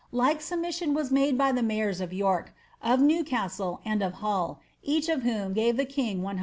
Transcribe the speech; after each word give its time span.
Like 0.11 0.41
submission 0.41 0.95
was 0.95 1.11
made 1.11 1.37
by 1.37 1.51
the 1.51 1.61
mayors 1.61 2.01
of 2.01 2.11
York, 2.11 2.53
of 2.81 2.99
Newcastle, 3.01 3.81
and 3.85 4.01
of 4.01 4.13
Hull, 4.13 4.59
each 4.81 5.07
of 5.07 5.21
whom 5.21 5.53
gave 5.53 5.77
the 5.77 5.85
king 5.85 6.23
100 6.23 6.39